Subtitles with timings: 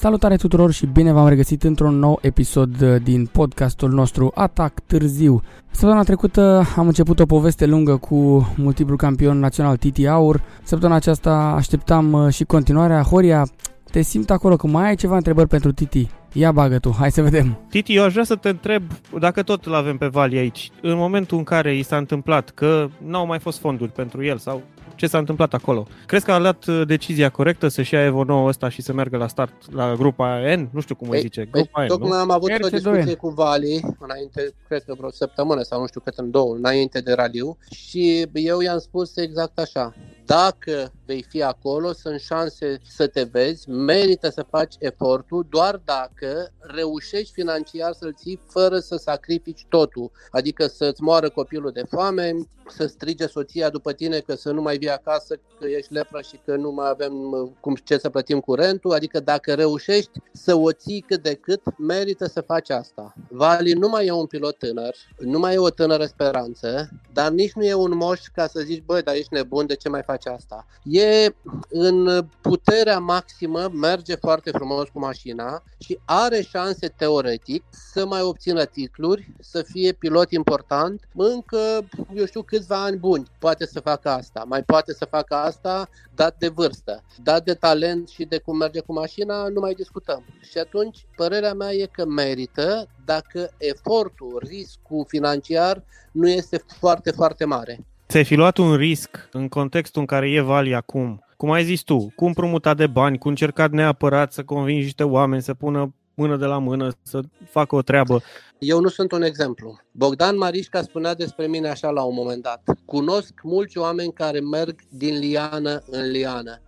[0.00, 5.42] Salutare tuturor și bine v-am regăsit într-un nou episod uh, din podcastul nostru Atac Târziu.
[5.70, 10.42] Săptămâna trecută am început o poveste lungă cu multiplu campion național Titi Aur.
[10.62, 13.02] Săptămâna aceasta așteptam uh, și continuarea.
[13.02, 13.46] Horia,
[13.90, 16.08] te simt acolo că mai ai ceva întrebări pentru Titi.
[16.32, 17.58] Ia bagă tu, hai să vedem.
[17.68, 18.82] Titi, eu aș vrea să te întreb,
[19.18, 22.88] dacă tot îl avem pe Vali aici, în momentul în care i s-a întâmplat că
[23.06, 24.62] n-au mai fost fonduri pentru el sau
[24.98, 25.86] ce s-a întâmplat acolo.
[26.06, 29.16] Crezi că a luat uh, decizia corectă să-și ia Evo 9 ăsta și să meargă
[29.16, 30.68] la start la grupa N?
[30.72, 31.48] Nu știu cum îi zice.
[31.50, 32.14] Grupa N, tocmai nu?
[32.14, 32.64] am avut RC2N.
[32.64, 36.54] o discuție cu Vali înainte, cred că vreo săptămână sau nu știu cât în două,
[36.54, 39.94] înainte de raliu și eu i-am spus exact așa.
[40.28, 46.52] Dacă vei fi acolo, sunt șanse să te vezi, merită să faci efortul doar dacă
[46.58, 50.10] reușești financiar să-l ții fără să sacrifici totul.
[50.30, 52.34] Adică să-ți moară copilul de foame,
[52.68, 56.40] să strige soția după tine că să nu mai vii acasă, că ești lepră și
[56.44, 57.12] că nu mai avem
[57.60, 58.92] cum ce să plătim curentul.
[58.92, 63.14] Adică dacă reușești să o ții cât de cât, merită să faci asta.
[63.28, 67.52] Vali nu mai e un pilot tânăr, nu mai e o tânără speranță, dar nici
[67.52, 70.17] nu e un moș ca să zici, băi, dar ești nebun, de ce mai faci
[70.26, 70.66] asta?
[70.82, 71.34] E
[71.68, 78.64] în puterea maximă, merge foarte frumos cu mașina și are șanse teoretic să mai obțină
[78.64, 84.44] titluri, să fie pilot important, încă, eu știu, câțiva ani buni poate să facă asta.
[84.46, 88.80] Mai poate să facă asta dat de vârstă, dat de talent și de cum merge
[88.80, 90.24] cu mașina, nu mai discutăm.
[90.40, 97.44] Și atunci, părerea mea e că merită dacă efortul, riscul financiar nu este foarte, foarte
[97.44, 97.86] mare.
[98.08, 101.80] Ți-ai fi luat un risc în contextul în care e Vali acum, cum ai zis
[101.80, 106.36] tu, cu împrumutat de bani, cu încercat neapărat să convingi niște oameni să pună mână
[106.36, 107.20] de la mână, să
[107.50, 108.22] facă o treabă.
[108.58, 109.78] Eu nu sunt un exemplu.
[109.90, 112.62] Bogdan Marișca spunea despre mine așa la un moment dat.
[112.84, 116.60] Cunosc mulți oameni care merg din liană în liană.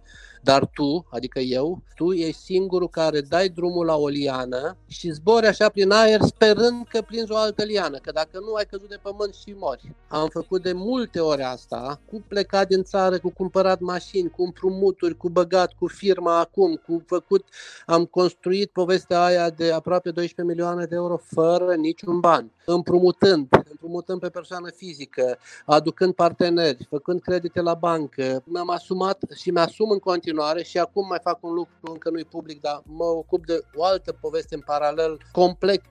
[0.43, 5.47] Dar tu, adică eu, tu ești singurul care dai drumul la o liană și zbori
[5.47, 8.99] așa prin aer sperând că prinzi o altă liană, că dacă nu ai căzut de
[9.03, 9.95] pământ și mori.
[10.09, 15.17] Am făcut de multe ori asta, cu plecat din țară, cu cumpărat mașini, cu împrumuturi,
[15.17, 17.45] cu băgat, cu firma acum, cu făcut,
[17.87, 24.21] am construit povestea aia de aproape 12 milioane de euro fără niciun ban, împrumutând, împrumutând
[24.21, 28.43] pe persoană fizică, aducând parteneri, făcând credite la bancă.
[28.45, 32.25] Mi-am asumat și mi-asum în continuare continuare și acum mai fac un lucru, încă nu-i
[32.25, 35.83] public, dar mă ocup de o altă poveste în paralel, complet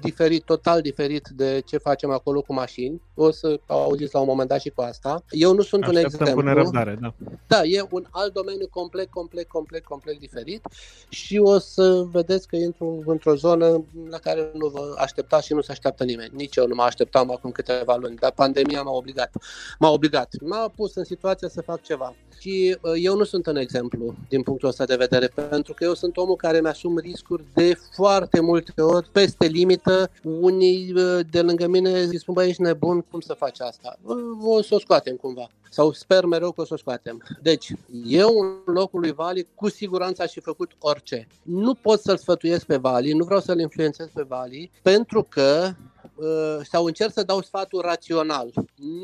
[0.00, 3.00] diferit, total diferit de ce facem acolo cu mașini.
[3.14, 5.24] O să auziți la un moment dat și cu asta.
[5.30, 6.42] Eu nu sunt Așteptăm un exemplu.
[6.42, 7.14] până răbdare, da.
[7.46, 10.66] Da, e un alt domeniu complet, complet, complet, complet diferit
[11.08, 15.60] și o să vedeți că intru într-o zonă la care nu vă așteptați și nu
[15.60, 16.30] se așteaptă nimeni.
[16.34, 19.30] Nici eu nu mă așteptam acum câteva luni, dar pandemia m-a obligat.
[19.78, 20.34] M-a obligat.
[20.40, 22.14] M-a pus în situația să fac ceva.
[22.40, 25.84] Și uh, eu nu sunt un exemplu exemplu din punctul ăsta de vedere, pentru că
[25.84, 30.10] eu sunt omul care mi-asum riscuri de foarte multe ori peste limită.
[30.22, 33.98] Unii uh, de lângă mine îi spun, băi, ești nebun, cum să faci asta?
[34.42, 35.46] O să o scoatem cumva.
[35.70, 37.22] Sau sper mereu că o să o scoatem.
[37.42, 37.72] Deci,
[38.06, 41.26] eu în locul lui Vali cu siguranță aș fi făcut orice.
[41.42, 45.91] Nu pot să-l sfătuiesc pe Vali, nu vreau să-l influențez pe Vali, pentru că uh,
[46.62, 48.52] sau încerc să dau sfatul rațional.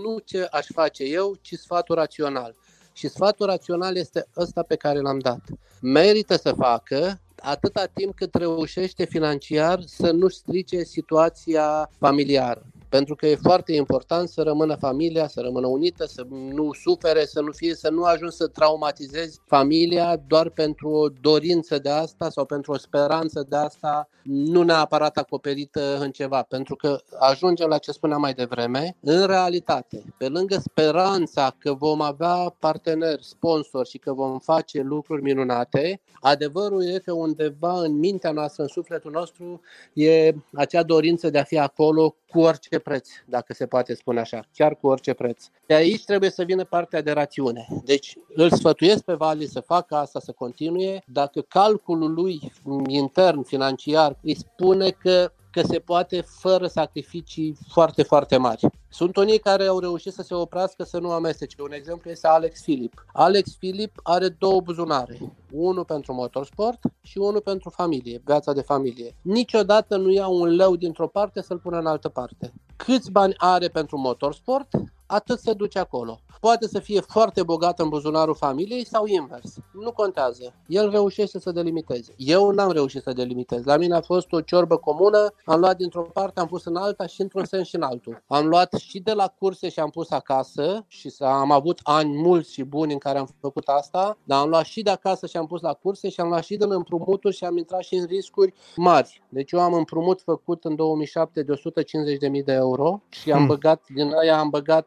[0.03, 2.55] Nu ce aș face eu, ci sfatul rațional.
[2.93, 5.41] Și sfatul rațional este ăsta pe care l-am dat.
[5.81, 13.27] Merită să facă atâta timp cât reușește financiar să nu strice situația familiară pentru că
[13.27, 17.75] e foarte important să rămână familia, să rămână unită, să nu sufere, să nu fie,
[17.75, 22.77] să nu ajungi să traumatizezi familia doar pentru o dorință de asta sau pentru o
[22.77, 28.35] speranță de asta, nu neapărat acoperită în ceva, pentru că ajungem la ce spuneam mai
[28.35, 34.81] devreme, în realitate, pe lângă speranța că vom avea parteneri, sponsori și că vom face
[34.83, 39.61] lucruri minunate, adevărul e că undeva în mintea noastră, în sufletul nostru,
[39.93, 44.41] e acea dorință de a fi acolo cu orice preț, dacă se poate spune așa,
[44.53, 45.45] chiar cu orice preț.
[45.67, 47.67] De aici trebuie să vină partea de rațiune.
[47.85, 51.03] Deci îl sfătuiesc pe Vali să facă asta, să continue.
[51.07, 52.53] Dacă calculul lui
[52.87, 58.67] intern, financiar, îi spune că că se poate fără sacrificii foarte, foarte mari.
[58.89, 61.63] Sunt unii care au reușit să se oprească să nu amestece.
[61.63, 63.05] Un exemplu este Alex Philip.
[63.13, 65.19] Alex Philip are două buzunare.
[65.53, 69.15] Unul pentru motorsport și unul pentru familie, viața de familie.
[69.23, 72.53] Niciodată nu ia un leu dintr-o parte să-l pună în altă parte.
[72.85, 74.69] Câți bani are pentru motorsport,
[75.07, 76.21] atât se duce acolo.
[76.41, 79.55] Poate să fie foarte bogat în buzunarul familiei sau invers.
[79.73, 80.55] Nu contează.
[80.67, 82.15] El reușește să delimiteze.
[82.17, 83.65] Eu n-am reușit să delimitez.
[83.65, 87.07] La mine a fost o ciorbă comună, am luat dintr-o parte, am pus în alta
[87.07, 88.23] și într-un sens și în altul.
[88.27, 92.53] Am luat și de la curse și am pus acasă și am avut ani mulți
[92.53, 95.47] și buni în care am făcut asta, dar am luat și de acasă și am
[95.47, 98.55] pus la curse și am luat și din împrumuturi și am intrat și în riscuri
[98.77, 99.23] mari.
[99.29, 103.47] Deci eu am împrumut făcut în 2007 de 150.000 de euro și am hmm.
[103.47, 104.87] băgat, din aia am băgat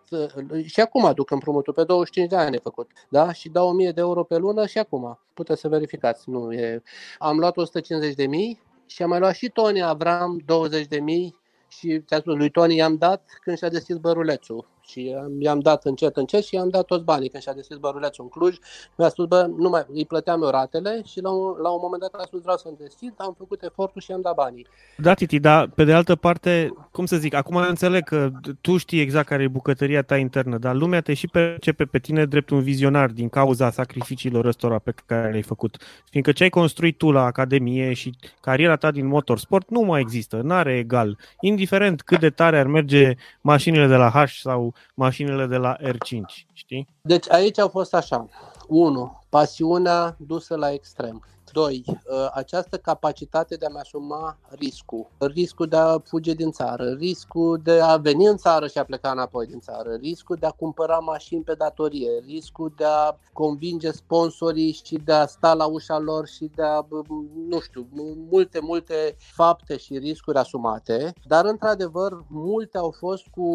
[0.66, 3.34] și acum aduc împrumutul, pe 25 de ani e făcut, da?
[3.34, 5.20] Și dau 1000 de euro pe lună și acum.
[5.34, 6.82] Puteți să verificați, nu e...
[7.18, 11.40] Am luat 150 de mii și am mai luat și Tony Avram 20 de mii
[11.68, 16.18] și ți-am spus, lui Tony i-am dat când și-a deschis bărulețul și i-am dat încet,
[16.18, 18.58] încet și i-am dat toți banii când și-a deschis bărulețul în Cluj.
[18.96, 22.02] Mi-a spus, bă, nu mai, îi plăteam eu ratele și la un, la un moment
[22.02, 24.68] dat a spus, vreau să-mi deschid, am făcut efortul și i-am dat banii.
[24.98, 28.30] Da, Titi, dar pe de altă parte, cum să zic, acum înțeleg că
[28.62, 32.26] tu știi exact care e bucătăria ta internă, dar lumea te și percepe pe tine
[32.26, 35.78] drept un vizionar din cauza sacrificiilor ăstora pe care le-ai făcut.
[36.10, 40.42] Fiindcă ce ai construit tu la Academie și cariera ta din motorsport nu mai există,
[40.44, 41.18] n-are egal.
[41.40, 46.46] Indiferent cât de tare ar merge mașinile de la H sau mașinile de la R5,
[46.54, 46.88] știi?
[47.02, 48.28] Deci aici au fost așa.
[48.68, 49.22] 1.
[49.30, 51.24] Pasiunea dusă la extrem.
[51.52, 51.84] 2.
[51.88, 57.80] Uh, această capacitate de a-mi asuma riscul, riscul de a fuge din țară, riscul de
[57.82, 61.44] a veni în țară și a pleca înapoi din țară, riscul de a cumpăra mașini
[61.44, 66.52] pe datorie, riscul de a convinge sponsorii și de a sta la ușa lor și
[66.56, 66.86] de a,
[67.48, 67.88] nu știu,
[68.30, 73.46] multe, multe fapte și riscuri asumate, dar într-adevăr multe au fost cu,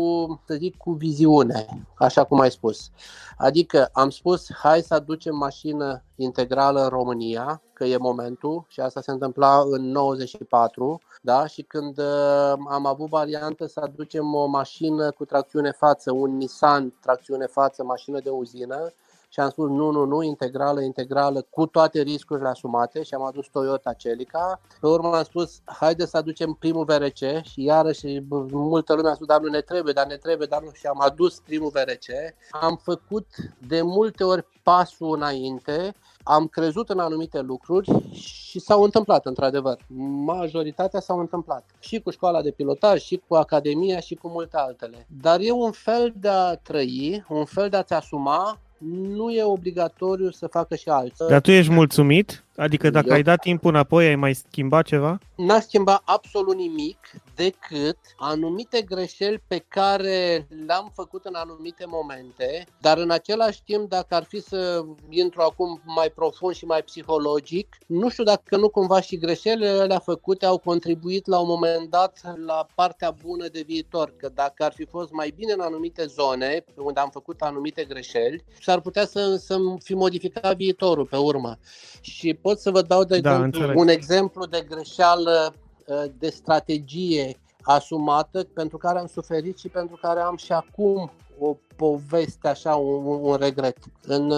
[0.47, 2.91] să zic, cu viziune, așa cum ai spus.
[3.37, 9.01] Adică am spus, hai să aducem mașină integrală în România, că e momentul și asta
[9.01, 11.47] se întâmpla în 94, da?
[11.47, 16.95] și când uh, am avut variantă să aducem o mașină cu tracțiune față, un Nissan
[17.01, 18.93] tracțiune față, mașină de uzină,
[19.29, 23.47] și am spus nu, nu, nu, integrală, integrală, cu toate riscurile asumate și am adus
[23.47, 24.61] Toyota Celica.
[24.81, 28.21] Pe urmă am spus, haide să aducem primul VRC și iarăși
[28.51, 31.01] multă lume a spus, dar nu ne trebuie, dar ne trebuie, dar nu și am
[31.01, 32.35] adus primul VRC.
[32.51, 33.27] Am făcut
[33.67, 39.79] de multe ori pasul înainte, am crezut în anumite lucruri și s-au întâmplat, într-adevăr.
[40.25, 41.65] Majoritatea s-au întâmplat.
[41.79, 45.07] Și cu școala de pilotaj, și cu academia, și cu multe altele.
[45.21, 50.31] Dar e un fel de a trăi, un fel de a-ți asuma nu e obligatoriu
[50.31, 51.27] să facă și alții.
[51.29, 52.45] Dar tu ești mulțumit?
[52.57, 53.15] Adică dacă Eu...
[53.15, 55.19] ai dat timpul înapoi, ai mai schimbat ceva?
[55.37, 56.99] N-a schimbat absolut nimic
[57.35, 64.15] decât anumite greșeli pe care le-am făcut în anumite momente, dar în același timp, dacă
[64.15, 69.01] ar fi să intru acum mai profund și mai psihologic, nu știu dacă nu cumva
[69.01, 74.13] și greșelile alea făcute au contribuit la un moment dat la partea bună de viitor,
[74.17, 78.45] că dacă ar fi fost mai bine în anumite zone, unde am făcut anumite greșeli,
[78.61, 81.59] s-ar putea să, să fi modificat viitorul pe urmă.
[82.01, 85.55] Și pot să vă dau de da, exemplu, un exemplu de greșeală
[85.87, 91.57] uh, de strategie asumată pentru care am suferit și pentru care am și acum o
[91.77, 93.77] poveste, așa, un, un regret.
[94.03, 94.33] În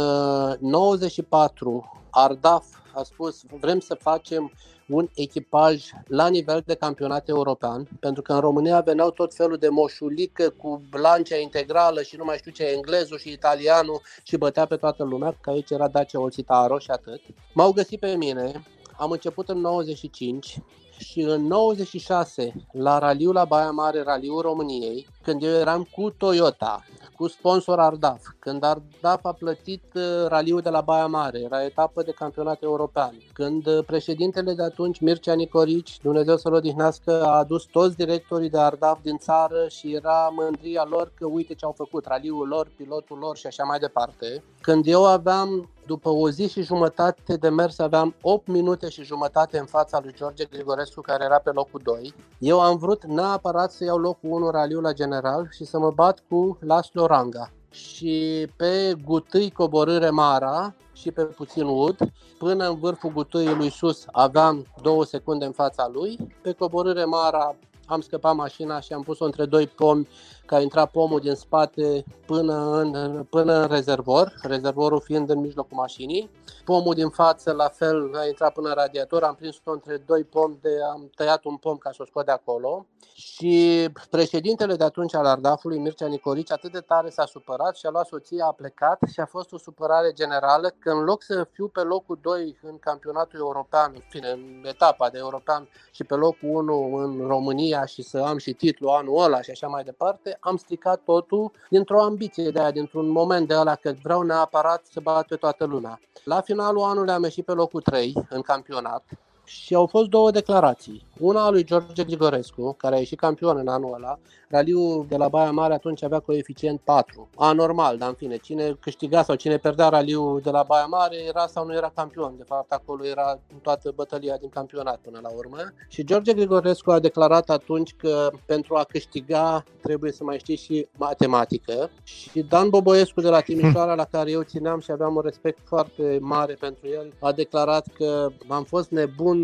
[0.60, 2.64] 94, uh, Ardaf
[2.98, 4.52] a spus vrem să facem
[4.88, 9.68] un echipaj la nivel de campionat european, pentru că în România veneau tot felul de
[9.68, 14.76] moșulică cu lancea integrală și nu mai știu ce, englezul și italianul și bătea pe
[14.76, 17.20] toată lumea, că aici era Dacia Olcitaro și atât.
[17.54, 18.64] M-au găsit pe mine,
[18.96, 20.58] am început în 95
[20.98, 26.84] și în 96 la raliul la Baia Mare, raliul României, când eu eram cu Toyota,
[27.16, 32.02] cu sponsor Ardaf, când Ardaf a plătit uh, raliul de la Baia Mare, era etapă
[32.02, 37.64] de campionat european, când uh, președintele de atunci, Mircea Nicorici, Dumnezeu să-l odihnească, a adus
[37.64, 42.06] toți directorii de Ardaf din țară și era mândria lor că uite ce au făcut,
[42.06, 44.42] raliul lor, pilotul lor și așa mai departe.
[44.60, 49.58] Când eu aveam după o zi și jumătate de mers aveam 8 minute și jumătate
[49.58, 52.14] în fața lui George Grigorescu care era pe locul 2.
[52.38, 55.17] Eu am vrut neapărat să iau locul 1 raliu la general
[55.50, 57.50] și să mă bat cu Laszlo Ranga.
[57.70, 61.96] Și pe gutâi coborâre Mara și pe puțin ud,
[62.38, 67.56] până în vârful gutâiului sus aveam două secunde în fața lui, pe coborâre Mara
[67.88, 70.08] am scăpat mașina și am pus-o între doi pomi
[70.46, 75.76] că a intrat pomul din spate până în, până în rezervor, rezervorul fiind în mijlocul
[75.76, 76.30] mașinii.
[76.64, 80.58] Pomul din față, la fel, a intrat până în radiator, am prins-o între doi pomi,
[80.60, 82.86] de, am tăiat un pom ca să o scot de acolo.
[83.14, 87.90] Și președintele de atunci al Ardafului, Mircea Nicolici, atât de tare s-a supărat și a
[87.90, 91.68] luat soția, a plecat și a fost o supărare generală că în loc să fiu
[91.68, 96.48] pe locul 2 în campionatul european, în fine, în etapa de european și pe locul
[96.48, 100.36] 1 în România, România și să am și titlul anul ăla și așa mai departe,
[100.40, 105.00] am stricat totul dintr-o ambiție de aia, dintr-un moment de ăla că vreau neapărat să
[105.00, 106.00] bat pe toată lumea.
[106.24, 109.04] La finalul anului am ieșit pe locul 3 în campionat
[109.48, 111.06] și au fost două declarații.
[111.20, 114.18] Una a lui George Grigorescu, care a ieșit campion în anul ăla.
[114.48, 117.28] Raliul de la Baia Mare atunci avea coeficient 4.
[117.36, 121.46] Anormal, dar în fine, cine câștiga sau cine perdea raliul de la Baia Mare era
[121.46, 122.34] sau nu era campion.
[122.36, 125.56] De fapt, acolo era toată bătălia din campionat până la urmă.
[125.88, 130.88] Și George Grigorescu a declarat atunci că pentru a câștiga trebuie să mai știi și
[130.96, 131.90] matematică.
[132.02, 136.18] Și Dan Boboescu de la Timișoara, la care eu țineam și aveam un respect foarte
[136.20, 139.37] mare pentru el, a declarat că am fost nebun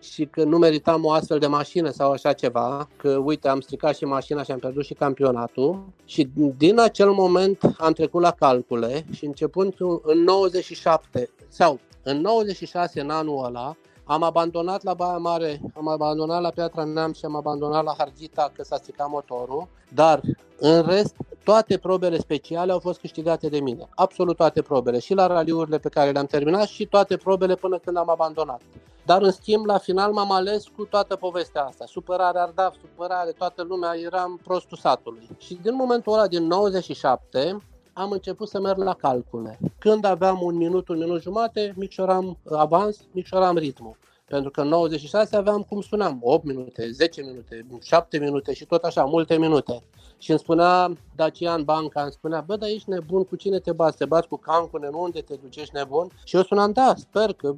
[0.00, 3.96] și că nu meritam o astfel de mașină sau așa ceva, că uite am stricat
[3.96, 5.84] și mașina și am pierdut și campionatul.
[6.04, 13.00] Și din acel moment am trecut la calcule și începând în 97 sau în 96
[13.00, 13.76] în anul ăla
[14.08, 18.52] am abandonat la Baia Mare, am abandonat la Piatra Neam și am abandonat la Hargita
[18.54, 20.20] că s-a stricat motorul, dar
[20.58, 23.88] în rest toate probele speciale au fost câștigate de mine.
[23.94, 27.96] Absolut toate probele, și la raliurile pe care le-am terminat și toate probele până când
[27.96, 28.60] am abandonat.
[29.04, 31.84] Dar în schimb, la final m-am ales cu toată povestea asta.
[31.86, 35.28] Supărare ardaf, supărare, toată lumea, eram prostul satului.
[35.38, 37.58] Și din momentul ăla, din 97,
[37.98, 39.58] am început să merg la calcule.
[39.78, 43.96] Când aveam un minut, un minut jumate, micșoram avans, micșoram ritmul.
[44.24, 48.82] Pentru că în 96 aveam, cum spuneam, 8 minute, 10 minute, 7 minute și tot
[48.84, 49.82] așa, multe minute.
[50.18, 53.96] Și îmi spunea Dacian Banca, îmi spunea, bă, dar ești nebun, cu cine te bați?
[53.96, 56.08] Te bați cu Cancunen, unde te duci, ești nebun?
[56.24, 57.54] Și eu spuneam, da, sper că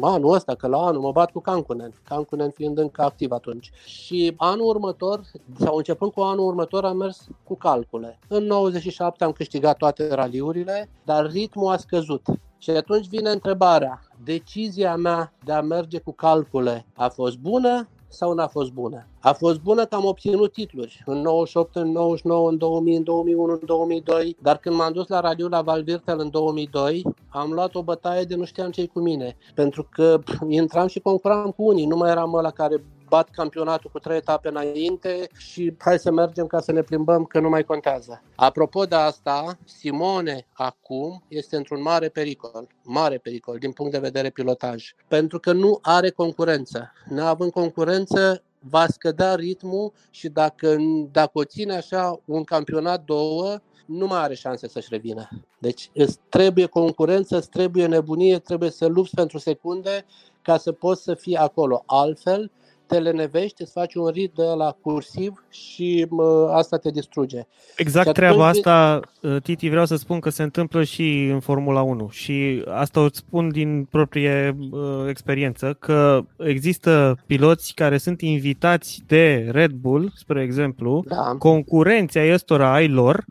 [0.00, 3.70] anul ăsta, că la anul mă bat cu Cancunen, Cancunen fiind încă activ atunci.
[3.84, 5.20] Și anul următor,
[5.58, 8.18] sau începând cu anul următor, am mers cu calcule.
[8.28, 12.26] În 97 am câștigat toate raliurile, dar ritmul a scăzut.
[12.58, 18.32] Și atunci vine întrebarea, decizia mea de a merge cu calcule a fost bună sau
[18.32, 19.06] n-a fost bună?
[19.20, 23.52] A fost bună că am obținut titluri în 98, în 99, în 2000, în 2001,
[23.52, 27.82] în 2002, dar când m-am dus la radio la Valvirtel în 2002, am luat o
[27.82, 31.96] bătaie de nu știam ce cu mine, pentru că intram și concuram cu unii, nu
[31.96, 36.60] mai eram ăla care bat campionatul cu trei etape înainte și hai să mergem ca
[36.60, 38.22] să ne plimbăm că nu mai contează.
[38.34, 44.30] Apropo de asta, Simone acum este într-un mare pericol, mare pericol din punct de vedere
[44.30, 46.92] pilotaj, pentru că nu are concurență.
[47.08, 50.76] Neavând concurență, va scădea ritmul și dacă,
[51.12, 55.28] dacă o ține așa un campionat două, nu mai are șanse să-și revină.
[55.58, 60.04] Deci îți trebuie concurență, îți trebuie nebunie, trebuie să lupți pentru secunde
[60.42, 61.82] ca să poți să fii acolo.
[61.86, 62.50] Altfel,
[62.90, 67.46] te lenevești, îți faci un rit de la cursiv și mă, asta te distruge.
[67.76, 71.82] Exact și treaba asta, uh, Titi, vreau să spun că se întâmplă și în Formula
[71.82, 79.02] 1 și asta o spun din proprie uh, experiență, că există piloți care sunt invitați
[79.06, 81.34] de Red Bull, spre exemplu, da.
[81.38, 83.24] concurenția ăstora ai lor,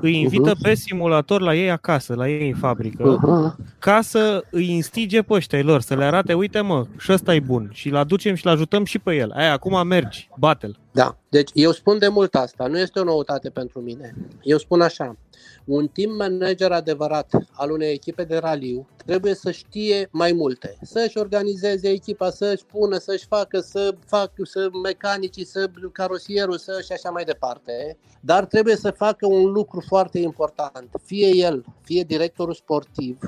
[0.00, 0.62] îi invită uh-huh.
[0.62, 3.68] pe simulator la ei acasă, la ei în fabrică, uh-huh.
[3.78, 7.40] ca să îi instige pe ăștia lor, să le arate, uite mă, și ăsta e
[7.40, 9.30] bun și îl aducem și îl ajutăm și pe el.
[9.30, 10.78] Aia, acum mergi, bate-l.
[10.92, 14.14] Da, deci eu spun de mult asta, nu este o noutate pentru mine.
[14.42, 15.16] Eu spun așa,
[15.64, 21.18] un team manager adevărat al unei echipe de raliu trebuie să știe mai multe, să-și
[21.18, 27.10] organizeze echipa, să-și pună, să-și facă, să facă, să mecanicii, să carosierul, să și așa
[27.10, 33.18] mai departe, dar trebuie să facă un lucru foarte important, fie el, fie directorul sportiv,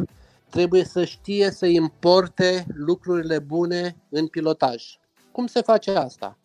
[0.50, 4.98] trebuie să știe să importe lucrurile bune în pilotaj.
[5.38, 6.38] Cum se face asta?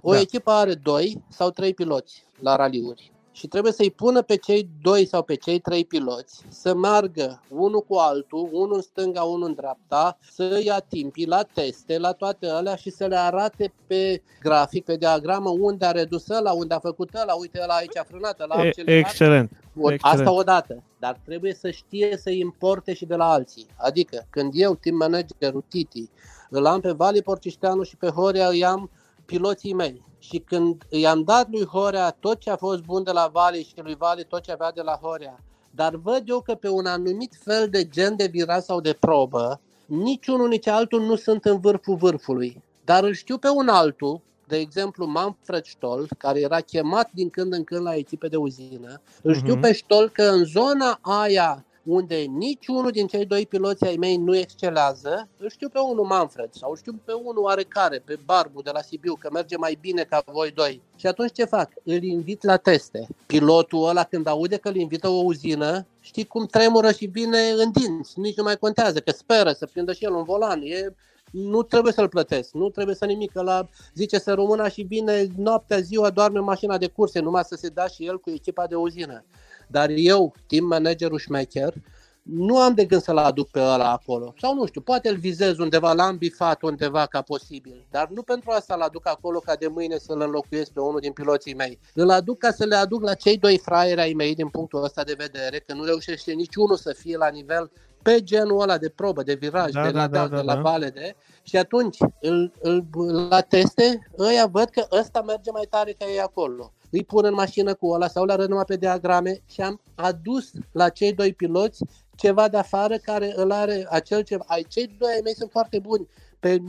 [0.00, 0.20] O da.
[0.20, 5.06] echipă are doi sau trei piloți la raliuri și trebuie să-i pună pe cei doi
[5.06, 9.54] sau pe cei trei piloți să meargă unul cu altul, unul în stânga, unul în
[9.54, 14.84] dreapta, să ia timpii la teste, la toate alea și să le arate pe grafic,
[14.84, 18.40] pe diagramă, unde a redus la unde a făcut ăla, uite ăla aici a frânat,
[18.40, 19.06] ăla a accelerat.
[19.06, 19.50] Excelent.
[19.74, 20.00] Excelent.
[20.02, 23.66] Asta odată, dar trebuie să știe să importe și de la alții.
[23.76, 26.10] Adică când eu, team managerul Titi,
[26.50, 28.90] îl am pe Vali Porcișteanu și pe Horia îi am
[29.24, 30.04] piloții mei.
[30.18, 33.82] Și când i-am dat lui Horea tot ce a fost bun de la Vali și
[33.82, 35.40] lui Vali tot ce avea de la Horea,
[35.70, 39.60] dar văd eu că pe un anumit fel de gen de viraj sau de probă,
[39.86, 42.62] niciunul, nici altul nu sunt în vârful vârfului.
[42.84, 47.52] Dar îl știu pe un altul, de exemplu Manfred Stoll, care era chemat din când
[47.52, 49.60] în când la echipe de uzină, îl știu uh-huh.
[49.60, 54.36] pe Stoll că în zona aia unde niciunul din cei doi piloți ai mei nu
[54.36, 58.82] excelează, îl știu pe unul Manfred sau știu pe unul oarecare, pe Barbu de la
[58.82, 60.82] Sibiu, că merge mai bine ca voi doi.
[60.96, 61.70] Și atunci ce fac?
[61.84, 63.06] Îl invit la teste.
[63.26, 67.70] Pilotul ăla când aude că îl invită o uzină, știi cum tremură și vine în
[67.70, 70.62] dinți, nici nu mai contează, că speră să prindă și el un volan.
[70.62, 70.94] E
[71.30, 75.80] nu trebuie să-l plătesc, nu trebuie să nimic, la zice să româna și vine noaptea,
[75.80, 78.74] ziua, doarme în mașina de curse, numai să se da și el cu echipa de
[78.74, 79.24] uzină.
[79.70, 81.74] Dar eu, team managerul șmecher,
[82.22, 84.34] nu am de gând să-l aduc pe ăla acolo.
[84.40, 87.86] Sau nu știu, poate îl vizez undeva, l-am bifat undeva ca posibil.
[87.90, 91.12] Dar nu pentru asta l aduc acolo ca de mâine să-l înlocuiesc pe unul din
[91.12, 91.78] piloții mei.
[91.94, 95.02] Îl aduc ca să le aduc la cei doi fraieri ai mei din punctul ăsta
[95.02, 97.70] de vedere, că nu reușește niciunul să fie la nivel
[98.02, 100.60] pe genul ăla de probă, de viraj, da, de la, da, da, de la da.
[100.60, 102.84] vale, de, și atunci îl, îl,
[103.28, 106.72] la teste, ăia văd că ăsta merge mai tare ca ei acolo.
[106.90, 110.88] Îi pun în mașină cu ăla sau la numai pe diagrame și am adus la
[110.88, 111.84] cei doi piloți
[112.16, 114.44] ceva de afară care îl are acel ceva.
[114.46, 116.08] Ai cei doi ai mei sunt foarte buni
[116.40, 116.62] pe 95-98%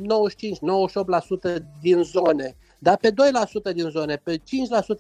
[1.81, 3.13] din zone, dar pe 2%
[3.73, 4.41] din zone, pe 5%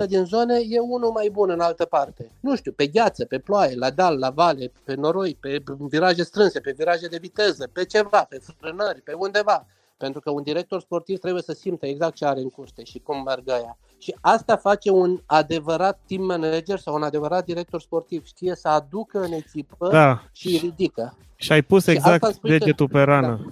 [0.07, 2.31] din zone e unul mai bun în altă parte.
[2.39, 6.59] Nu știu, pe gheață, pe ploaie, la dal, la vale, pe noroi, pe viraje strânse,
[6.59, 9.65] pe viraje de viteză, pe ceva, pe frânări, pe undeva.
[9.97, 13.23] Pentru că un director sportiv trebuie să simtă exact ce are în curte și cum
[13.23, 13.77] merg aia.
[14.01, 18.25] Și asta face un adevărat team manager sau un adevărat director sportiv.
[18.25, 20.23] Știe să aducă în echipă da.
[20.31, 21.17] și ridică.
[21.35, 23.39] Și ai pus și exact degetul pe rană.
[23.43, 23.51] Da.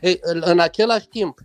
[0.00, 1.38] Ei, în același timp,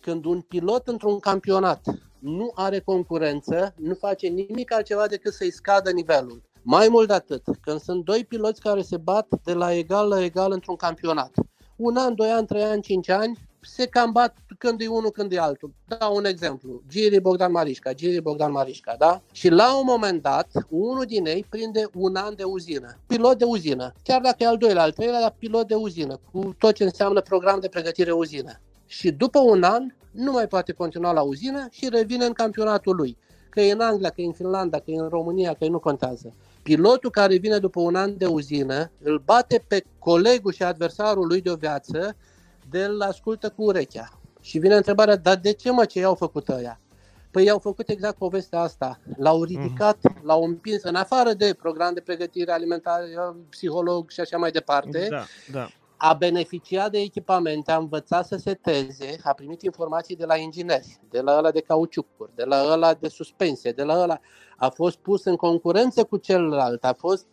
[0.00, 1.86] când un pilot într-un campionat
[2.18, 6.42] nu are concurență, nu face nimic altceva decât să-i scadă nivelul.
[6.62, 10.24] Mai mult de atât, când sunt doi piloți care se bat de la egal la
[10.24, 11.30] egal într-un campionat,
[11.76, 15.32] un an, doi ani, trei ani, cinci ani, se cam bat când e unul, când
[15.32, 15.72] e altul.
[15.86, 16.82] Da, un exemplu.
[16.88, 19.22] Giri Bogdan Marișca, Giri Bogdan Marișca, da?
[19.32, 22.96] Și la un moment dat, unul din ei prinde un an de uzină.
[23.06, 23.92] Pilot de uzină.
[24.02, 27.20] Chiar dacă e al doilea, al treilea, dar pilot de uzină, cu tot ce înseamnă
[27.20, 28.60] program de pregătire uzină.
[28.86, 33.16] Și după un an, nu mai poate continua la uzină și revine în campionatul lui.
[33.48, 36.34] Că e în Anglia, că e în Finlanda, că e în România, că nu contează.
[36.62, 41.40] Pilotul care vine după un an de uzină îl bate pe colegul și adversarul lui
[41.40, 42.16] de o viață
[42.70, 44.08] de îl ascultă cu urechea.
[44.40, 46.80] Și vine întrebarea, dar de ce mă, ce i-au făcut ăia?
[47.30, 49.00] Păi i-au făcut exact povestea asta.
[49.16, 50.20] L-au ridicat, mm.
[50.22, 55.06] l-au împins în afară de program de pregătire alimentară, psiholog și așa mai departe.
[55.10, 55.68] Da, da.
[55.96, 61.20] A beneficiat de echipamente, a învățat să seteze, a primit informații de la ingineri, de
[61.20, 64.20] la ăla de cauciucuri, de la ăla de suspensie, de la ăla.
[64.56, 67.26] A fost pus în concurență cu celălalt, a fost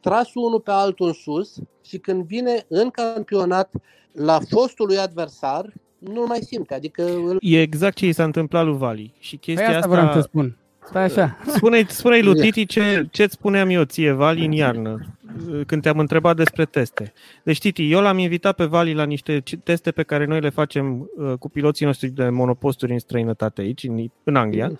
[0.00, 3.70] tras unul pe altul în sus și când vine în campionat
[4.12, 6.74] la fostul lui adversar, nu mai simte.
[6.74, 7.36] Adică îl...
[7.40, 9.14] E exact ce i s-a întâmplat lui Vali.
[9.18, 10.56] Și chestia păi asta, asta vreau să spun.
[10.84, 11.38] Stai așa.
[11.56, 15.16] Spune-i, spune-i lui Titi ce, ce-ți spuneam eu ție, Vali, în iarnă,
[15.66, 17.12] când te-am întrebat despre teste.
[17.42, 21.10] Deci, Titi, eu l-am invitat pe Vali la niște teste pe care noi le facem
[21.16, 24.70] uh, cu piloții noștri de monoposturi în străinătate aici, în, în Anglia.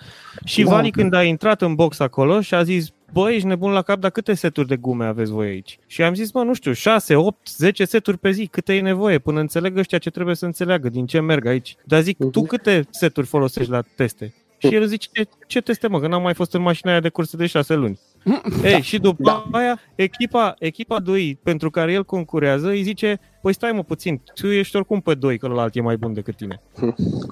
[0.45, 0.71] Și da.
[0.71, 4.01] Vali, când a intrat în box acolo și a zis, băi, ești nebun la cap,
[4.01, 5.79] dar câte seturi de gume aveți voi aici?
[5.87, 9.19] Și am zis, mă, nu știu, 6, 8, 10 seturi pe zi, câte e nevoie,
[9.19, 11.77] până înțeleg ăștia ce trebuie să înțeleagă, din ce merg aici.
[11.85, 12.47] Dar zic, tu mhm.
[12.47, 14.35] câte seturi folosești la teste?
[14.69, 17.09] Și el zice, ce, ce teste mă, că n-am mai fost în mașina aia de
[17.09, 18.01] curse de 6 luni.
[18.65, 19.59] Ei, și după da.
[19.59, 24.47] aia, echipa, echipa 2 pentru care el concurează îi zice, păi stai mă puțin, tu
[24.47, 26.63] ești oricum pe 2, că ălalt e mai bun decât tine.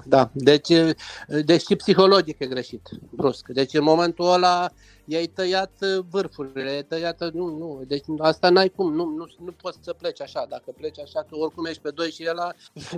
[0.05, 0.69] Da, deci,
[1.45, 3.47] deci și psihologic e greșit, brusc.
[3.47, 4.71] Deci în momentul ăla
[5.11, 9.25] i-ai tăiat uh, vârfurile, i-ai tăiat, uh, nu, nu, deci asta n-ai cum, nu, nu,
[9.45, 12.51] nu poți să pleci așa, dacă pleci așa, că oricum ești pe doi și ăla,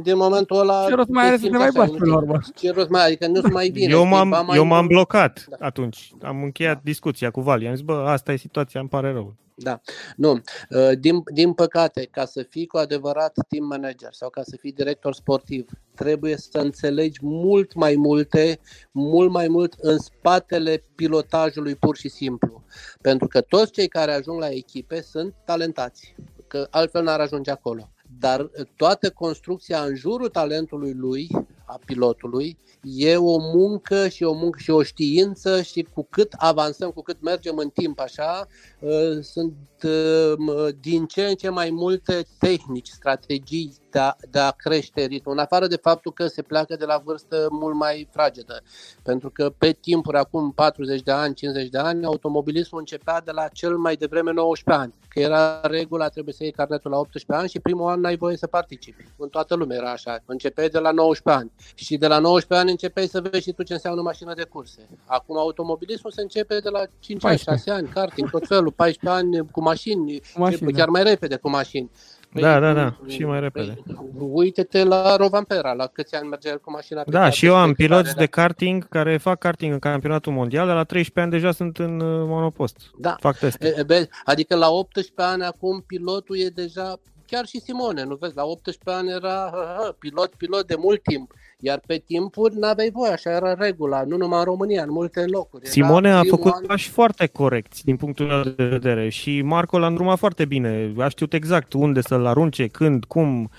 [0.04, 0.86] din momentul ăla...
[0.88, 2.40] Ce rost mai are să te mai bați pe urmă?
[2.56, 3.92] Ce rost mai adică nu mai bine.
[3.92, 5.56] Eu m-am, mai eu m-am blocat da.
[5.60, 6.82] atunci, am încheiat da.
[6.84, 9.36] discuția cu Vali, am zis, bă, asta e situația, îmi pare rău.
[9.56, 9.82] Da.
[10.16, 10.32] Nu.
[10.32, 14.72] Uh, din, din păcate, ca să fii cu adevărat team manager sau ca să fii
[14.72, 18.60] director sportiv, trebuie să înțelegi mult mai multe,
[18.92, 22.64] mult mai mult în spatele pilotajului pur și simplu.
[23.02, 26.16] Pentru că toți cei care ajung la echipe sunt talentați,
[26.48, 27.90] că altfel n-ar ajunge acolo.
[28.20, 31.28] Dar toată construcția în jurul talentului lui,
[31.66, 36.92] a pilotului, e o muncă și o muncă și o știință și cu cât avansăm,
[36.92, 38.48] cu cât mergem în timp așa,
[38.80, 44.52] uh, sunt uh, din ce în ce mai multe tehnici, strategii de a, de a
[44.52, 48.62] crește ritmul, în afară de faptul că se pleacă de la vârstă mult mai fragedă.
[49.04, 53.48] Pentru că pe timpuri, acum 40 de ani, 50 de ani, automobilismul începea de la
[53.48, 54.94] cel mai devreme 19 ani.
[55.14, 58.38] Că era regula, trebuie să iei carnetul la 18 ani și primul an n-ai voie
[58.38, 59.06] să participi.
[59.18, 60.20] În toată lumea era așa.
[60.26, 61.52] Începeai de la 19 ani.
[61.76, 64.90] Și de la 19 ani începeai să vezi și tu ce înseamnă mașină de curse.
[65.06, 69.52] Acum automobilismul se începe de la 5 ani, 6 ani, karting, tot felul, 14 ani
[69.52, 70.92] cu mașini, cu mașini chiar da.
[70.92, 71.92] mai repede cu mașini.
[72.34, 73.78] Păi, da, da, da, și mai repede.
[73.86, 77.04] Păi, uite-te la Rovampera, la câți ani merge el cu mașina.
[77.08, 80.84] Da, și eu am piloți de karting care fac karting în campionatul mondial, dar la
[80.84, 82.78] 13 ani deja sunt în uh, monopost.
[83.00, 83.16] Da.
[83.20, 83.86] Fac teste.
[84.26, 87.00] Adică la 18 ani acum pilotul e deja
[87.34, 89.52] chiar și Simone, nu vezi, la 18 ani era
[90.00, 91.34] pilot, pilot de mult timp.
[91.60, 95.68] Iar pe timpuri n-aveai voie, așa era regula, nu numai în România, în multe locuri.
[95.68, 96.66] Simone a făcut an...
[96.66, 100.94] pași foarte corecți din punctul meu de vedere și Marco l-a îndrumat foarte bine.
[100.98, 103.50] A știut exact unde să-l arunce, când, cum,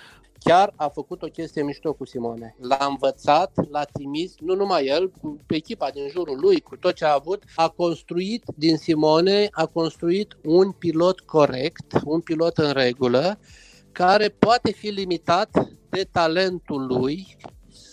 [0.44, 2.56] chiar a făcut o chestie mișto cu Simone.
[2.60, 7.04] L-a învățat, l-a trimis, nu numai el, cu echipa din jurul lui, cu tot ce
[7.04, 13.38] a avut, a construit din Simone, a construit un pilot corect, un pilot în regulă,
[13.94, 15.50] care poate fi limitat
[15.88, 17.36] de talentul lui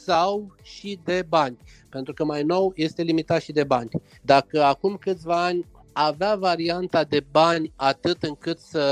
[0.05, 1.57] sau și de bani.
[1.89, 3.89] Pentru că mai nou este limitat și de bani.
[4.21, 8.85] Dacă acum câțiva ani avea varianta de bani atât încât să,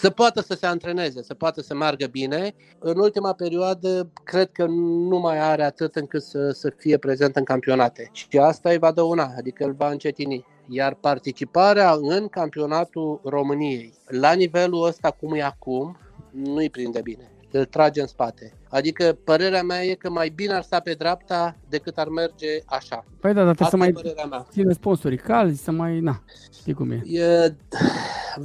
[0.00, 2.54] să poată să se antreneze, să poată să meargă bine.
[2.78, 4.66] În ultima perioadă, cred că
[5.08, 8.10] nu mai are atât încât să, să fie prezent în campionate.
[8.12, 10.46] Și asta îi va dăuna, adică îl va încetini.
[10.68, 15.96] Iar participarea în campionatul României, la nivelul ăsta cum e acum,
[16.30, 18.52] nu-i prinde bine îl trage în spate.
[18.68, 23.04] Adică părerea mea e că mai bine ar sta pe dreapta decât ar merge așa.
[23.20, 24.14] Păi da, dar trebuie să mai
[24.50, 26.22] ține sponsorii calzi, să mai, na,
[26.58, 27.02] știi cum e.
[27.04, 27.54] e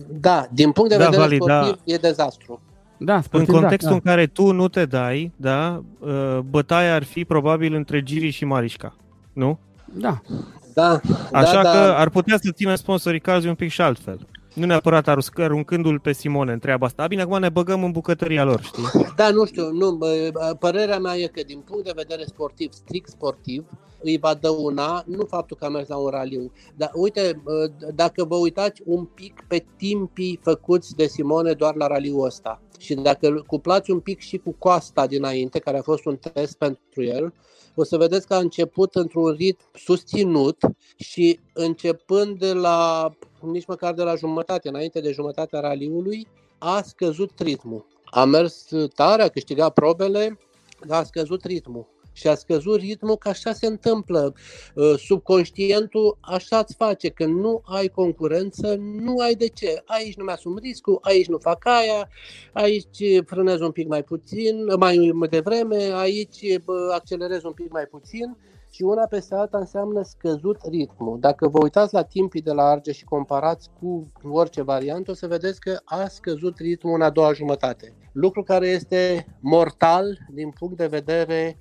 [0.07, 1.93] da, din punct de da, vedere valid, sportiv da.
[1.93, 2.61] e dezastru.
[2.97, 4.11] Da, sportiv, în da, contextul da, da.
[4.11, 8.45] în care tu nu te dai, da, uh, bătaia ar fi probabil între Giri și
[8.45, 8.95] Marișca,
[9.33, 9.59] nu?
[9.93, 10.21] Da.
[10.73, 11.97] Da, Așa da, că da.
[11.97, 14.27] ar putea să țină sponsorii calzi un pic și altfel.
[14.55, 17.07] Nu neapărat aruncându-l pe Simone întreaba asta.
[17.07, 18.83] Bine, acum ne băgăm în bucătăria lor, știi?
[19.15, 19.71] Da, nu știu.
[19.71, 19.99] Nu,
[20.59, 23.65] părerea mea e că din punct de vedere sportiv, strict sportiv,
[23.99, 27.43] îi va dăuna, nu faptul că a mers la un raliu, dar uite,
[27.95, 32.93] dacă vă uitați un pic pe timpii făcuți de Simone doar la raliul ăsta și
[32.93, 37.33] dacă cuplați un pic și cu Costa dinainte, care a fost un test pentru el,
[37.75, 40.57] o să vedeți că a început într-un ritm susținut
[40.97, 43.11] și începând de la
[43.51, 46.27] nici măcar de la jumătate, înainte de jumătatea raliului,
[46.57, 47.85] a scăzut ritmul.
[48.05, 50.37] A mers tare, a câștigat probele,
[50.85, 51.93] dar a scăzut ritmul.
[52.11, 54.33] Și a scăzut ritmul că așa se întâmplă.
[54.75, 59.81] Uh, subconștientul așa îți face, că nu ai concurență, nu ai de ce.
[59.85, 62.09] Aici nu mi-asum riscul, aici nu fac aia,
[62.53, 66.45] aici frânez un pic mai puțin, mai devreme, aici
[66.91, 68.37] accelerez un pic mai puțin
[68.75, 71.19] și una peste alta înseamnă scăzut ritmul.
[71.19, 75.27] Dacă vă uitați la timpii de la Arge și comparați cu orice variantă, o să
[75.27, 77.93] vedeți că a scăzut ritmul în a doua jumătate.
[78.11, 81.59] Lucru care este mortal din punct de vedere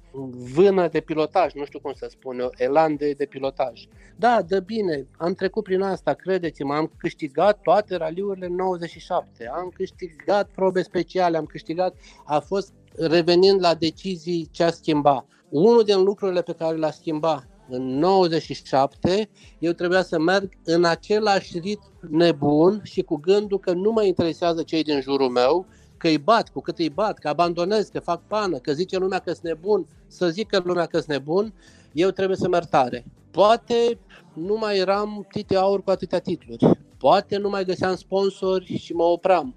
[0.55, 3.83] vână de pilotaj, nu știu cum să spun eu, elan de, de pilotaj.
[4.17, 10.49] Da, dă bine, am trecut prin asta, credeți-mă, am câștigat toate raliurile 97, am câștigat
[10.49, 15.27] probe speciale, am câștigat, a fost revenind la decizii ce a schimbat.
[15.55, 21.59] Unul din lucrurile pe care le-a schimbat în 97, eu trebuia să merg în același
[21.59, 26.19] ritm nebun și cu gândul că nu mă interesează cei din jurul meu, că îi
[26.19, 29.45] bat, cu cât îi bat, că abandonez, că fac pană, că zice lumea că sunt
[29.45, 31.55] nebun, să zică lumea că sunt nebun,
[31.93, 33.05] eu trebuie să merg tare.
[33.31, 33.99] Poate
[34.33, 39.05] nu mai eram tite aur cu atâtea titluri, poate nu mai găseam sponsori și mă
[39.05, 39.55] opram,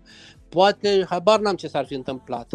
[0.50, 2.50] poate habar n-am ce s-ar fi întâmplat.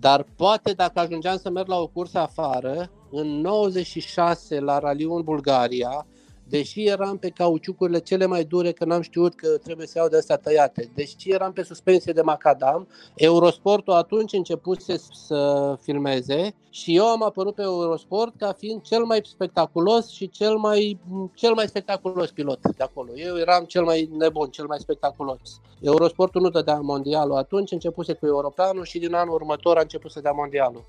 [0.00, 5.22] Dar poate dacă ajungeam să merg la o cursă afară, în 96 la raliul în
[5.22, 6.06] Bulgaria,
[6.50, 10.16] deși eram pe cauciucurile cele mai dure, că n-am știut că trebuie să iau de
[10.16, 17.06] astea tăiate, deși eram pe suspensie de macadam, Eurosportul atunci începuse să filmeze și eu
[17.06, 20.98] am apărut pe Eurosport ca fiind cel mai spectaculos și cel mai,
[21.34, 23.10] cel mai spectaculos pilot de acolo.
[23.14, 25.60] Eu eram cel mai nebun, cel mai spectaculos.
[25.80, 30.20] Eurosportul nu dădea mondialul atunci, începuse cu europeanul și din anul următor a început să
[30.20, 30.84] dea mondialul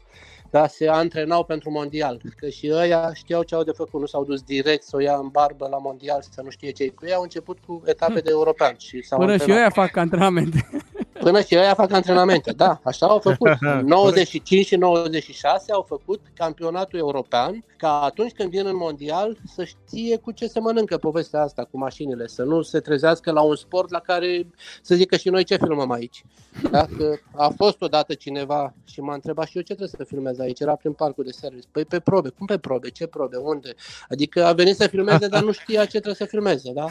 [0.52, 2.22] da, se antrenau pentru mondial.
[2.38, 5.16] Că și ăia știau ce au de făcut, nu s-au dus direct să o ia
[5.16, 8.30] în barbă la mondial să nu știe ce cu ei, au început cu etape de
[8.30, 8.76] european.
[8.78, 9.56] Și s-au Până antrenat.
[9.56, 10.70] și ăia fac antrenamente.
[11.22, 13.50] Până și ăia fac antrenamente, da, așa au făcut.
[13.86, 20.18] 95 și 96 au făcut campionatul european, ca atunci când vin în mondial să știe
[20.18, 23.90] cu ce se mănâncă povestea asta cu mașinile, să nu se trezească la un sport
[23.90, 24.48] la care
[24.82, 26.24] să zică și noi ce filmăm aici.
[26.72, 30.60] Dacă a fost odată cineva și m-a întrebat și eu ce trebuie să filmez aici,
[30.60, 31.68] era prin parcul de service.
[31.72, 33.74] Păi pe probe, cum pe probe, ce probe, unde?
[34.10, 36.86] Adică a venit să filmeze, dar nu știa ce trebuie să filmeze, da?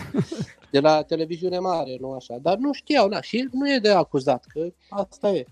[0.70, 2.38] De la televiziune mare, nu așa.
[2.42, 5.44] Dar nu știau, da, și nu e de acuzat, că asta e.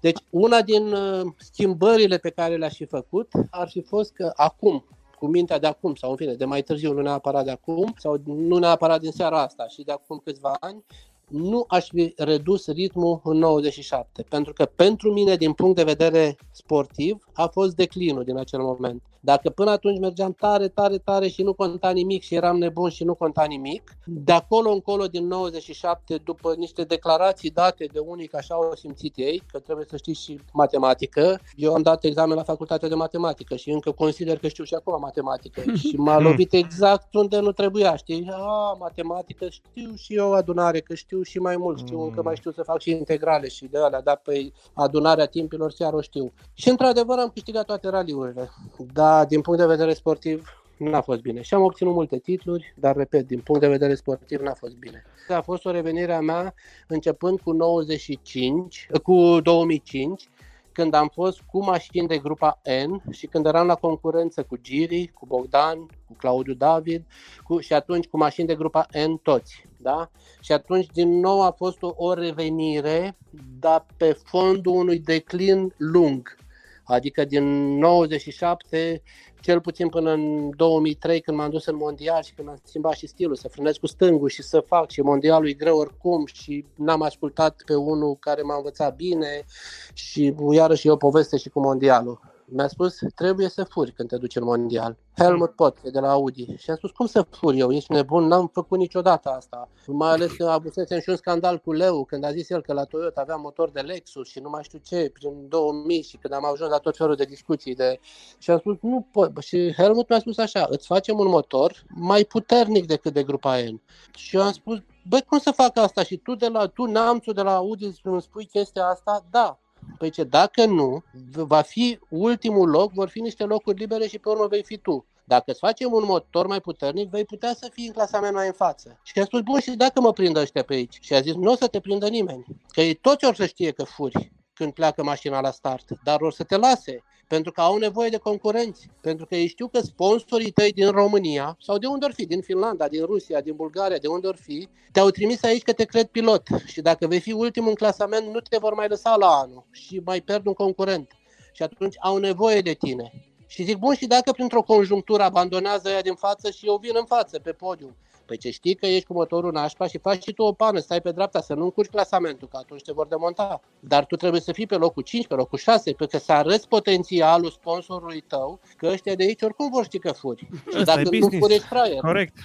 [0.00, 4.84] Deci una din uh, schimbările pe care le-aș fi făcut ar fi fost că acum,
[5.18, 8.20] cu mintea de acum sau în fine, de mai târziu, nu neapărat de acum sau
[8.24, 10.84] nu neapărat din seara asta și de acum câțiva ani,
[11.28, 16.36] nu aș fi redus ritmul în 97, pentru că pentru mine, din punct de vedere
[16.50, 19.02] sportiv, a fost declinul din acel moment.
[19.24, 23.04] Dacă până atunci mergeam tare, tare, tare și nu conta nimic și eram nebun și
[23.04, 28.36] nu conta nimic, de acolo încolo din 97, după niște declarații date de unii că
[28.36, 32.42] așa au simțit ei, că trebuie să știți și matematică, eu am dat examen la
[32.42, 37.14] facultatea de matematică și încă consider că știu și acum matematică și m-a lovit exact
[37.14, 38.30] unde nu trebuia, știi?
[38.32, 42.04] A, matematică, știu și eu adunare, că știu și mai mult, știu mm.
[42.04, 45.92] încă mai știu să fac și integrale și de alea, dar pe adunarea timpilor chiar
[45.92, 46.32] o știu.
[46.54, 48.50] Și într-adevăr am câștigat toate raliurile,
[48.92, 51.42] dar din punct de vedere sportiv n-a fost bine.
[51.42, 55.04] Și am obținut multe titluri, dar, repet, din punct de vedere sportiv n-a fost bine.
[55.28, 56.54] A fost o revenire a mea
[56.86, 60.28] începând cu 95, cu 2005,
[60.74, 65.10] când am fost cu mașini de grupa N și când eram la concurență cu Giri,
[65.14, 67.04] cu Bogdan, cu Claudiu David
[67.44, 69.66] cu, și atunci cu mașini de grupa N toți.
[69.76, 70.10] Da?
[70.40, 73.16] Și atunci din nou a fost o, o revenire,
[73.58, 76.36] dar pe fondul unui declin lung.
[76.84, 79.02] Adică din 97
[79.40, 83.06] cel puțin până în 2003 când m-am dus în mondial și când am schimbat și
[83.06, 87.02] stilul, să frânez cu stângul și să fac și mondialul e greu oricum și n-am
[87.02, 89.44] ascultat pe unul care m-a învățat bine
[89.92, 94.16] și iarăși e o poveste și cu mondialul mi-a spus, trebuie să furi când te
[94.16, 94.96] duci în mondial.
[95.16, 96.56] Helmut Pot, de la Audi.
[96.56, 97.72] Și am spus, cum să fur eu?
[97.72, 98.26] Ești nebun?
[98.26, 99.68] N-am făcut niciodată asta.
[99.86, 102.84] Mai ales că avusesem și un scandal cu Leu, când a zis el că la
[102.84, 106.44] Toyota avea motor de Lexus și nu mai știu ce, prin 2000 și când am
[106.44, 107.74] ajuns la tot felul de discuții.
[107.74, 108.00] De...
[108.38, 109.32] Și am spus, nu pot.
[109.40, 113.80] Și Helmut mi-a spus așa, îți facem un motor mai puternic decât de grupa N.
[114.14, 114.78] Și eu am spus,
[115.08, 116.02] băi, cum să fac asta?
[116.02, 119.24] Și tu, de la, tu, neamțul de la Audi, îmi spui chestia asta?
[119.30, 119.58] Da.
[119.98, 124.28] Păi ce, dacă nu, va fi ultimul loc, vor fi niște locuri libere și pe
[124.28, 125.06] urmă vei fi tu.
[125.24, 128.52] Dacă îți facem un motor mai puternic, vei putea să fii în clasament mai în
[128.52, 129.00] față.
[129.02, 130.98] Și a spus, bun, și dacă mă prindă ăștia pe aici?
[131.00, 132.44] Și a zis, nu o să te prindă nimeni.
[132.68, 136.32] Că ei toți or să știe că furi când pleacă mașina la start, dar or
[136.32, 140.50] să te lase pentru că au nevoie de concurenți, pentru că ei știu că sponsorii
[140.50, 144.08] tăi din România sau de unde or fi, din Finlanda, din Rusia, din Bulgaria, de
[144.08, 147.68] unde or fi, te-au trimis aici că te cred pilot și dacă vei fi ultimul
[147.68, 151.12] în clasament, nu te vor mai lăsa la anul și mai pierd un concurent.
[151.52, 153.12] Și atunci au nevoie de tine.
[153.46, 157.04] Și zic, bun, și dacă printr-o conjunctură abandonează ea din față și eu vin în
[157.04, 160.42] față pe podium, Păi ce știi că ești cu motorul nașpa și faci și tu
[160.42, 163.60] o pană, stai pe dreapta, să nu încurci clasamentul, că atunci te vor demonta.
[163.80, 166.68] Dar tu trebuie să fii pe locul 5, pe locul 6, pentru că să arăți
[166.68, 170.48] potențialul sponsorului tău, că ăștia de aici oricum vor ști că furi.
[170.76, 172.00] Și dacă nu furi, ești fraier.
[172.00, 172.36] Corect.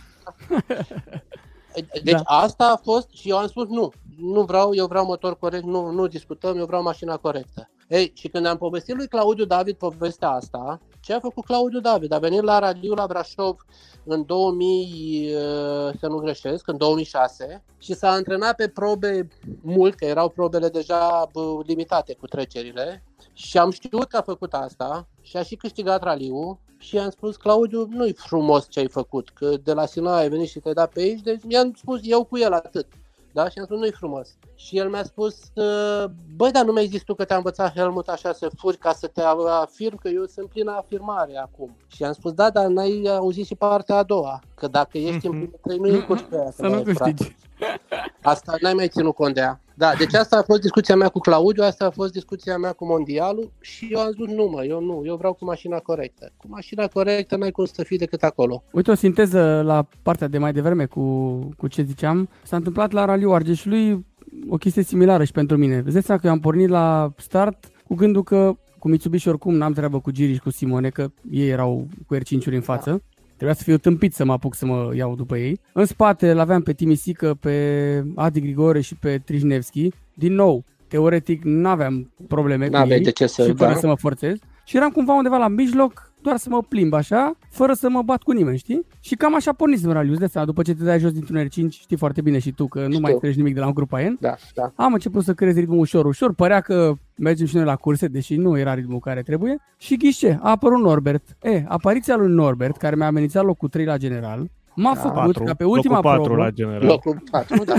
[2.04, 2.22] Deci da.
[2.26, 5.92] asta a fost și eu am spus nu, nu vreau, eu vreau motor corect, nu,
[5.92, 7.70] nu discutăm, eu vreau mașina corectă.
[7.88, 12.12] Ei, și când am povestit lui Claudiu David povestea asta, ce a făcut Claudiu David?
[12.12, 13.66] A venit la radio la Brașov
[14.04, 15.42] în 2000, uh,
[16.00, 19.28] să nu greșesc, în 2006 și s-a antrenat pe probe
[19.62, 21.30] mult, că erau probele deja
[21.66, 26.58] limitate cu trecerile și am știut că a făcut asta și a și câștigat raliul
[26.78, 30.50] și i-am spus, Claudiu, nu-i frumos ce ai făcut, că de la Sina ai venit
[30.50, 32.88] și te-ai dat pe aici, deci mi-am spus eu cu el atât.
[33.34, 33.50] Da?
[33.50, 34.38] Și am spus, nu-i frumos.
[34.62, 35.36] Și el mi-a spus,
[36.36, 39.08] băi, dar nu mi-ai zis tu că te-a învățat Helmut așa să furi ca să
[39.08, 39.22] te
[39.62, 41.76] afirm că eu sunt plină afirmare acum.
[41.88, 45.32] Și am spus, da, dar n-ai auzit și partea a doua, că dacă ești în
[45.32, 46.52] primul trei, nu e curs pe aia.
[46.52, 47.36] Să nu câștigi.
[48.22, 49.62] Asta n-ai mai ținut cont de ea.
[49.74, 52.86] Da, deci asta a fost discuția mea cu Claudiu, asta a fost discuția mea cu
[52.86, 56.32] Mondialul și eu am zis nu mă, eu nu, eu vreau cu mașina corectă.
[56.38, 58.64] Cu mașina corectă n-ai cum să fii decât acolo.
[58.72, 61.02] Uite o sinteză la partea de mai devreme cu,
[61.58, 62.30] cu ce ziceam.
[62.44, 64.06] S-a întâmplat la Raliu Argeșului
[64.48, 65.84] o chestie similară și pentru mine.
[65.86, 70.00] Îți că eu am pornit la start cu gândul că cu Mitsubishi oricum n-am treabă
[70.00, 72.90] cu Giriș și cu Simone, că ei erau cu R5-uri în față.
[72.90, 72.98] Da.
[73.36, 75.60] Trebuia să fiu tâmpit să mă apuc să mă iau după ei.
[75.74, 79.90] În spate îl aveam pe Timisică, pe Adi Grigore și pe Trijnevski.
[80.14, 83.80] Din nou, teoretic n-aveam probleme cu ei de ce să, și fără da.
[83.80, 84.38] să mă forțez.
[84.64, 88.24] Și eram cumva undeva la mijloc, doar să mă plimb așa, fără să mă bat
[88.24, 88.86] cu nimeni, știi?
[89.00, 91.98] Și cam așa pornisem raliul, de seama, după ce te dai jos dintr-un R5, știi
[91.98, 94.18] foarte bine și tu că nu mai treci nimic de la un grupa N.
[94.20, 94.72] Da, da.
[94.76, 98.36] Am început să crezi ritmul ușor, ușor, părea că mergem și noi la curse, deși
[98.36, 99.58] nu era ritmul care trebuie.
[99.78, 101.38] Și ghișe, a apărut Norbert.
[101.42, 104.50] E, apariția lui Norbert, care mi-a amenințat locul 3 la general,
[104.82, 106.86] M-a da, făcut 4, ca pe ultima locul 4 probă, la general.
[106.86, 107.74] Locul 4, da.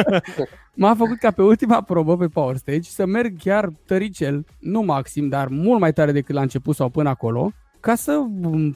[0.82, 5.28] m-a făcut ca pe ultima probă pe Power Stage să merg chiar tăricel, nu maxim,
[5.28, 7.52] dar mult mai tare decât la început sau până acolo,
[7.86, 8.24] ca să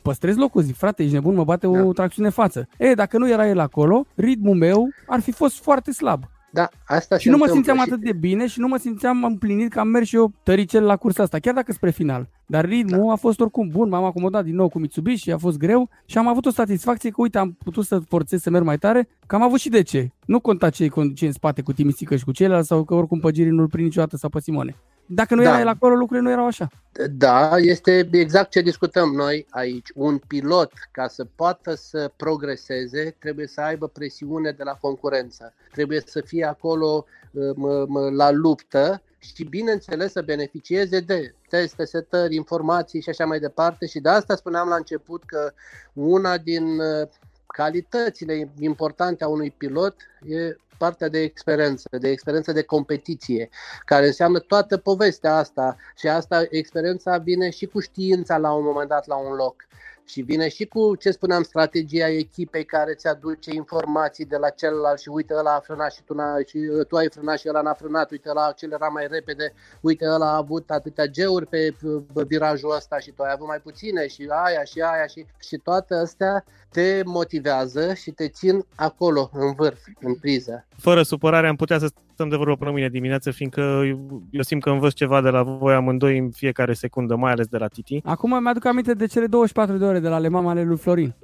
[0.02, 0.62] păstrez locul.
[0.62, 1.82] Zic, frate, ești nebun, mă bate da.
[1.82, 2.68] o tracțiune față.
[2.78, 6.22] E, dacă nu era el acolo, ritmul meu ar fi fost foarte slab.
[6.52, 7.82] Da, asta și nu mă simțeam și...
[7.82, 10.96] atât de bine și nu mă simțeam împlinit că am mers și eu tăricel la
[10.96, 12.28] cursa asta, chiar dacă spre final.
[12.46, 13.12] Dar ritmul da.
[13.12, 16.28] a fost oricum bun, m-am acomodat din nou cu Mitsubishi, a fost greu și am
[16.28, 19.42] avut o satisfacție că, uite, am putut să forțez să merg mai tare, că am
[19.42, 20.10] avut și de ce.
[20.26, 23.30] Nu conta ce e în spate cu Timisică și cu ceilalți sau că oricum pe
[23.30, 24.76] Giri nu-l prind niciodată sau pe Simone.
[25.12, 25.48] Dacă nu Da.
[25.48, 26.68] era el acolo, lucrurile nu erau așa.
[27.10, 29.88] Da, este exact ce discutăm noi aici.
[29.94, 35.52] Un pilot, ca să poată să progreseze, trebuie să aibă presiune de la concurență.
[35.72, 42.34] Trebuie să fie acolo m- m- la luptă și, bineînțeles, să beneficieze de teste, setări,
[42.34, 43.86] informații și așa mai departe.
[43.86, 45.52] Și de asta spuneam la început că
[45.92, 47.08] una din uh,
[47.46, 49.96] calitățile importante a unui pilot
[50.28, 53.48] e partea de experiență, de experiență de competiție,
[53.84, 55.76] care înseamnă toată povestea asta.
[55.96, 59.68] Și asta, experiența vine și cu știința la un moment dat la un loc
[60.04, 65.00] și vine și cu, ce spuneam, strategia echipei care îți aduce informații de la celălalt
[65.00, 67.60] și uite ăla a frânat și tu, n-a, și uh, tu ai frânat și ăla
[67.60, 71.76] n-a frânat, uite ăla a accelerat mai repede, uite ăla a avut atâtea geuri pe
[71.82, 75.56] uh, virajul ăsta și tu ai avut mai puține și aia și aia și, și
[75.56, 80.66] toate astea te motivează și te țin acolo, în vârf, în priză.
[80.76, 81.88] Fără supărare am putea să
[82.20, 85.42] stăm de vorbă până mâine dimineață, fiindcă eu, eu simt că învăț ceva de la
[85.42, 88.00] voi amândoi în fiecare secundă, mai ales de la Titi.
[88.04, 91.14] Acum mi-aduc aminte de cele 24 de ore de la Le Mans ale lui Florin.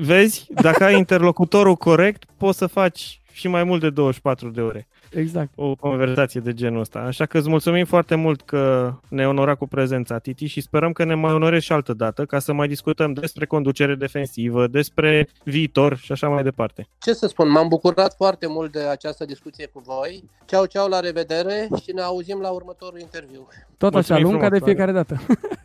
[0.00, 4.88] Vezi, dacă ai interlocutorul corect, poți să faci și mai mult de 24 de ore
[5.14, 5.50] Exact.
[5.54, 6.98] o conversație de genul ăsta.
[6.98, 11.04] Așa că îți mulțumim foarte mult că ne onora cu prezența, Titi, și sperăm că
[11.04, 15.96] ne mai onorezi și altă dată ca să mai discutăm despre conducere defensivă, despre viitor
[15.96, 16.86] și așa mai departe.
[16.98, 20.24] Ce să spun, m-am bucurat foarte mult de această discuție cu voi.
[20.44, 23.48] Ceau, ceau, la revedere și ne auzim la următorul interviu.
[23.78, 25.20] Tot așa, Mulțumim lung ca de frumos, fiecare dată.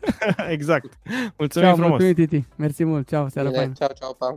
[0.56, 0.92] exact.
[1.38, 2.00] Mulțumim Ceau, frumos.
[2.00, 2.44] mulțumim, Titi.
[2.56, 3.08] Mersi mult.
[3.08, 3.74] Ceau, seara Bine, faină.
[3.78, 4.36] ceau, ceau, pa.